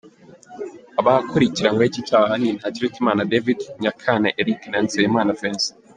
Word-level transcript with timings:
Abakurikiranyweho 0.99 1.87
iki 1.89 2.01
cyaha 2.09 2.33
ni 2.41 2.49
Ntakirutimana 2.57 3.27
David, 3.31 3.59
Nyakana 3.83 4.27
Eric 4.41 4.59
na 4.71 4.79
Nzeyimana 4.85 5.37
Vincent. 5.39 5.75